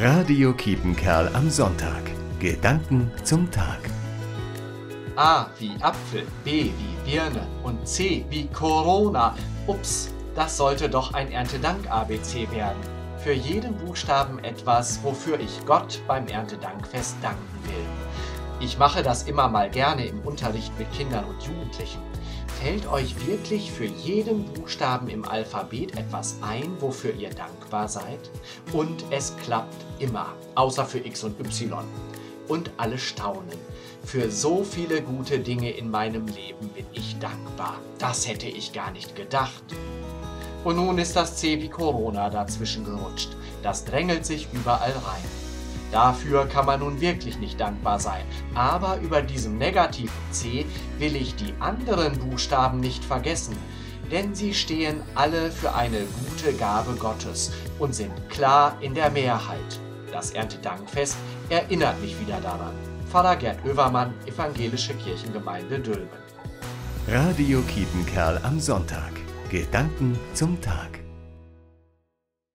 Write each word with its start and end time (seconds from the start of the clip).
Radio 0.00 0.52
Kiepenkerl 0.52 1.28
am 1.34 1.50
Sonntag. 1.50 2.02
Gedanken 2.38 3.10
zum 3.24 3.50
Tag. 3.50 3.80
A 5.16 5.48
wie 5.58 5.72
Apfel, 5.80 6.24
B 6.44 6.70
wie 6.78 7.10
Birne 7.10 7.44
und 7.64 7.84
C 7.84 8.24
wie 8.30 8.46
Corona. 8.46 9.34
Ups, 9.66 10.14
das 10.36 10.56
sollte 10.56 10.88
doch 10.88 11.14
ein 11.14 11.32
Erntedank-ABC 11.32 12.48
werden. 12.52 12.78
Für 13.16 13.32
jeden 13.32 13.74
Buchstaben 13.74 14.38
etwas, 14.44 15.02
wofür 15.02 15.40
ich 15.40 15.66
Gott 15.66 16.00
beim 16.06 16.28
Erntedankfest 16.28 17.16
danken 17.20 17.64
will. 17.64 18.07
Ich 18.60 18.76
mache 18.76 19.04
das 19.04 19.22
immer 19.22 19.46
mal 19.48 19.70
gerne 19.70 20.04
im 20.06 20.20
Unterricht 20.22 20.76
mit 20.78 20.90
Kindern 20.92 21.24
und 21.26 21.40
Jugendlichen. 21.44 22.02
Fällt 22.60 22.88
euch 22.88 23.24
wirklich 23.24 23.70
für 23.70 23.84
jeden 23.84 24.46
Buchstaben 24.52 25.08
im 25.08 25.24
Alphabet 25.24 25.96
etwas 25.96 26.38
ein, 26.42 26.80
wofür 26.80 27.14
ihr 27.14 27.30
dankbar 27.30 27.86
seid? 27.86 28.18
Und 28.72 29.04
es 29.10 29.36
klappt 29.44 29.76
immer, 30.00 30.34
außer 30.56 30.84
für 30.84 30.98
X 30.98 31.22
und 31.22 31.38
Y. 31.38 31.84
Und 32.48 32.72
alle 32.78 32.98
staunen. 32.98 33.58
Für 34.04 34.28
so 34.28 34.64
viele 34.64 35.02
gute 35.02 35.38
Dinge 35.38 35.70
in 35.70 35.88
meinem 35.88 36.26
Leben 36.26 36.68
bin 36.70 36.86
ich 36.92 37.16
dankbar. 37.20 37.76
Das 37.98 38.26
hätte 38.26 38.48
ich 38.48 38.72
gar 38.72 38.90
nicht 38.90 39.14
gedacht. 39.14 39.62
Und 40.64 40.76
nun 40.76 40.98
ist 40.98 41.14
das 41.14 41.36
C 41.36 41.62
wie 41.62 41.68
Corona 41.68 42.28
dazwischen 42.28 42.84
gerutscht. 42.84 43.36
Das 43.62 43.84
drängelt 43.84 44.26
sich 44.26 44.48
überall 44.52 44.92
rein. 44.92 45.37
Dafür 45.90 46.46
kann 46.46 46.66
man 46.66 46.80
nun 46.80 47.00
wirklich 47.00 47.38
nicht 47.38 47.58
dankbar 47.58 47.98
sein. 47.98 48.24
Aber 48.54 48.98
über 49.00 49.22
diesem 49.22 49.56
negativen 49.56 50.12
C 50.30 50.66
will 50.98 51.16
ich 51.16 51.34
die 51.34 51.54
anderen 51.60 52.18
Buchstaben 52.18 52.80
nicht 52.80 53.04
vergessen, 53.04 53.56
denn 54.10 54.34
sie 54.34 54.54
stehen 54.54 55.02
alle 55.14 55.50
für 55.50 55.74
eine 55.74 56.00
gute 56.28 56.52
Gabe 56.54 56.94
Gottes 56.94 57.52
und 57.78 57.94
sind 57.94 58.12
klar 58.28 58.76
in 58.80 58.94
der 58.94 59.10
Mehrheit. 59.10 59.80
Das 60.12 60.30
Erntedankfest 60.30 61.16
erinnert 61.48 62.00
mich 62.00 62.18
wieder 62.20 62.40
daran. 62.40 62.74
Pfarrer 63.10 63.36
Gerd 63.36 63.64
Oevermann, 63.64 64.12
Evangelische 64.26 64.94
Kirchengemeinde 64.94 65.78
Dülmen. 65.78 66.08
Radio 67.06 67.62
Kiepenkerl 67.62 68.38
am 68.42 68.60
Sonntag. 68.60 69.12
Gedanken 69.50 70.18
zum 70.34 70.60
Tag. 70.60 70.97